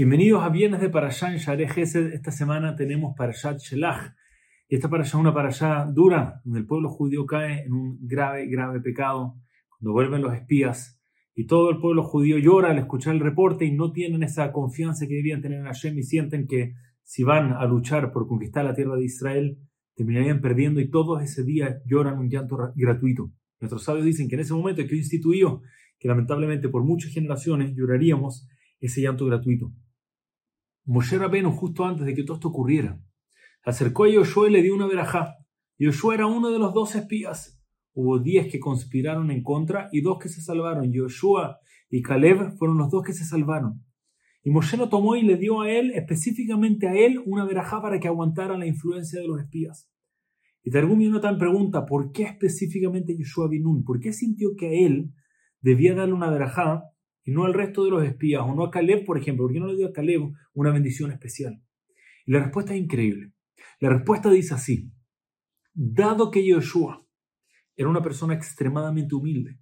[0.00, 2.14] Bienvenidos a Viernes de Parashá en Share Gesed.
[2.14, 4.14] Esta semana tenemos Parashat Shelach.
[4.66, 8.46] Y esta Parashá es una Parashá dura, donde el pueblo judío cae en un grave,
[8.46, 9.34] grave pecado.
[9.68, 10.98] Cuando vuelven los espías
[11.34, 15.06] y todo el pueblo judío llora al escuchar el reporte y no tienen esa confianza
[15.06, 16.72] que debían tener en Hashem y sienten que
[17.02, 19.58] si van a luchar por conquistar la tierra de Israel,
[19.96, 23.32] terminarían perdiendo y todos ese día lloran un llanto gratuito.
[23.60, 25.60] Nuestros sabios dicen que en ese momento que instituyó
[25.98, 28.48] que lamentablemente por muchas generaciones lloraríamos
[28.80, 29.74] ese llanto gratuito.
[30.84, 33.00] Moshe Rabenu, justo antes de que todo esto ocurriera,
[33.64, 35.36] acercó a Yoshua y le dio una verajá.
[35.78, 37.60] Yoshua era uno de los dos espías.
[37.92, 40.92] Hubo diez que conspiraron en contra y dos que se salvaron.
[40.92, 41.58] Yoshua
[41.88, 43.84] y Caleb fueron los dos que se salvaron.
[44.42, 48.00] Y Moshe lo tomó y le dio a él, específicamente a él, una verajá para
[48.00, 49.90] que aguantara la influencia de los espías.
[50.62, 53.84] Y Targum Yonatan pregunta, ¿por qué específicamente Yoshua Binun?
[53.84, 55.12] ¿Por qué sintió que a él
[55.60, 56.84] debía darle una verajá
[57.24, 59.60] y no al resto de los espías, o no a Caleb, por ejemplo, ¿por qué
[59.60, 61.62] no le dio a Caleb una bendición especial?
[62.26, 63.32] Y la respuesta es increíble.
[63.78, 64.90] La respuesta dice así,
[65.72, 67.06] dado que Yoshua
[67.76, 69.58] era una persona extremadamente humilde,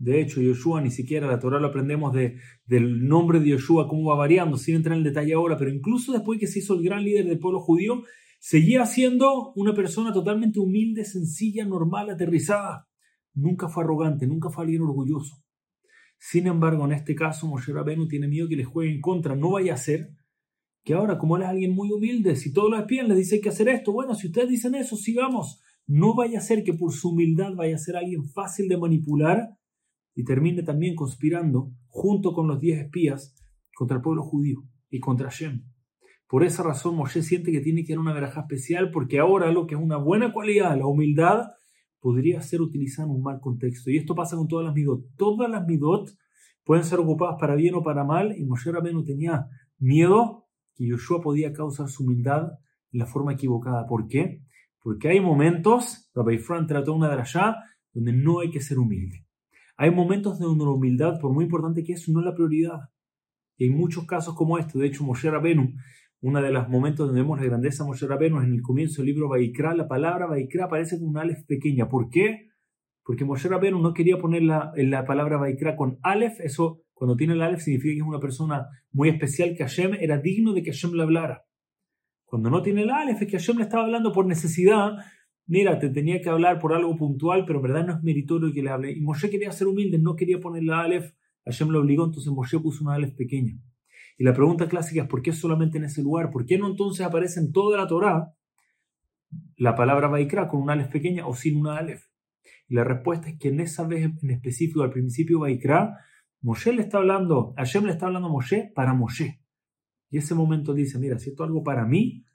[0.00, 4.08] de hecho, Yoshua ni siquiera la Torah lo aprendemos de, del nombre de Yoshua, cómo
[4.08, 6.82] va variando, sin entrar en el detalle ahora, pero incluso después que se hizo el
[6.82, 8.02] gran líder del pueblo judío,
[8.38, 12.88] seguía siendo una persona totalmente humilde, sencilla, normal, aterrizada.
[13.34, 15.36] Nunca fue arrogante, nunca fue alguien orgulloso.
[16.22, 19.34] Sin embargo, en este caso, Moshe Rabenu tiene miedo que les juegue en contra.
[19.34, 20.10] No vaya a ser
[20.84, 23.48] que ahora, como él es alguien muy humilde, si todos lo espían, les dice que
[23.48, 23.92] hacer esto.
[23.92, 25.62] Bueno, si ustedes dicen eso, sigamos.
[25.86, 29.56] No vaya a ser que por su humildad vaya a ser alguien fácil de manipular
[30.14, 33.34] y termine también conspirando junto con los diez espías
[33.74, 35.64] contra el pueblo judío y contra Shem.
[36.28, 39.66] Por esa razón Moshe siente que tiene que dar una veraja especial porque ahora lo
[39.66, 41.46] que es una buena cualidad, la humildad,
[42.00, 43.90] podría ser utilizada en un mal contexto.
[43.90, 45.04] Y esto pasa con todas las midot.
[45.16, 46.10] Todas las midot
[46.64, 49.46] pueden ser ocupadas para bien o para mal, y Moshe Rabbeinu tenía
[49.78, 52.52] miedo que Yoshua podía causar su humildad
[52.92, 53.86] en la forma equivocada.
[53.86, 54.42] ¿Por qué?
[54.82, 57.56] Porque hay momentos, Rabbi Fran trató una de allá,
[57.92, 59.26] donde no hay que ser humilde.
[59.76, 62.80] Hay momentos donde la humildad, por muy importante que es, no es la prioridad.
[63.56, 64.78] Y hay muchos casos como este.
[64.78, 65.74] De hecho, Moshe Rabbeinu
[66.22, 69.06] uno de los momentos donde vemos la grandeza de Moshe Rabbeinu en el comienzo del
[69.06, 71.88] libro Vaikra, la palabra Vaikra aparece con una alef pequeña.
[71.88, 72.50] ¿Por qué?
[73.02, 77.32] Porque Moshe Rabbeinu no quería poner la, la palabra Vaikra con alef, eso cuando tiene
[77.32, 80.72] el alef significa que es una persona muy especial, que Hashem era digno de que
[80.72, 81.46] Hashem le hablara.
[82.26, 84.98] Cuando no tiene el alef es que Hashem le estaba hablando por necesidad,
[85.46, 88.62] mira, te tenía que hablar por algo puntual, pero en verdad no es meritorio que
[88.62, 88.92] le hable.
[88.92, 91.14] Y Moshe quería ser humilde, no quería poner la alef,
[91.46, 93.58] Hashem lo obligó, entonces Moshe puso una alef pequeña.
[94.20, 96.30] Y la pregunta clásica es ¿por qué solamente en ese lugar?
[96.30, 98.34] ¿Por qué no entonces aparece en toda la Torá
[99.56, 102.04] la palabra Vaikra con una alef pequeña o sin una alef?
[102.68, 105.96] Y la respuesta es que en esa vez en específico, al principio Vaikra,
[106.42, 109.40] Moshe le está hablando, Hashem le está hablando a Moshe para Moshe.
[110.10, 112.26] Y ese momento dice, mira, si esto es algo para mí,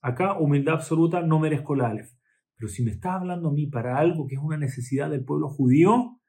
[0.00, 2.12] acá humildad absoluta, no merezco la alef.
[2.54, 5.48] Pero si me estás hablando a mí para algo que es una necesidad del pueblo
[5.48, 6.20] judío,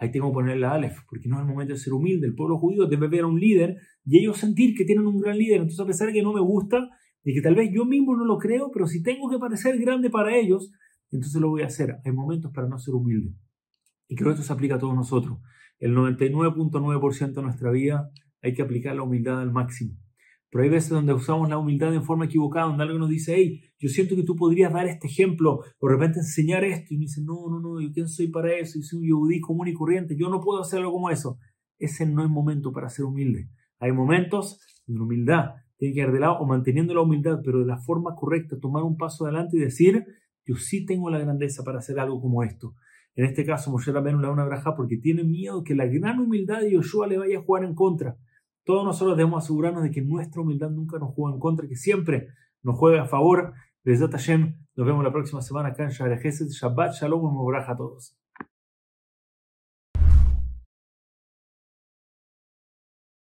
[0.00, 2.26] ahí tengo que poner la Aleph, porque no es el momento de ser humilde.
[2.26, 5.36] El pueblo judío debe ver a un líder y ellos sentir que tienen un gran
[5.36, 5.58] líder.
[5.58, 6.88] Entonces, a pesar de que no me gusta,
[7.22, 10.10] y que tal vez yo mismo no lo creo, pero si tengo que parecer grande
[10.10, 10.72] para ellos,
[11.10, 11.96] entonces lo voy a hacer.
[12.04, 13.34] Hay momentos para no ser humilde.
[14.08, 15.38] Y creo que esto se aplica a todos nosotros.
[15.78, 18.10] El 99.9% de nuestra vida
[18.42, 19.96] hay que aplicar la humildad al máximo.
[20.50, 23.62] Pero hay veces donde usamos la humildad en forma equivocada, donde alguien nos dice, hey,
[23.78, 27.02] yo siento que tú podrías dar este ejemplo, o de repente enseñar esto, y me
[27.02, 29.74] dice, no, no, no, yo quién soy para eso, yo soy un yudí común y
[29.74, 31.38] corriente, yo no puedo hacer algo como eso.
[31.78, 33.48] Ese no es momento para ser humilde.
[33.78, 37.64] Hay momentos de humildad tiene que ir de lado o manteniendo la humildad, pero de
[37.64, 40.04] la forma correcta, tomar un paso adelante y decir,
[40.44, 42.74] yo sí tengo la grandeza para hacer algo como esto.
[43.14, 46.20] En este caso, Moshe Rabbeinu le da una braja porque tiene miedo que la gran
[46.20, 48.18] humildad de Yoshua le vaya a jugar en contra.
[48.70, 52.28] Todos nosotros debemos asegurarnos de que nuestra humildad nunca nos juega en contra, que siempre
[52.62, 53.52] nos juega a favor.
[53.82, 58.16] Besat Hashem, nos vemos la próxima semana acá en Shabbat Shalom y a todos.